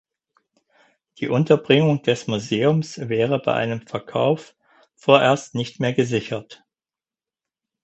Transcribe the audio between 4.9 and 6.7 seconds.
vorerst nicht mehr gesichert.